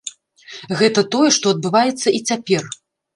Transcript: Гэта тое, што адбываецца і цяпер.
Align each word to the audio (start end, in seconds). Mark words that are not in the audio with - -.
Гэта 0.79 1.03
тое, 1.15 1.27
што 1.35 1.45
адбываецца 1.57 2.13
і 2.21 2.23
цяпер. 2.33 2.63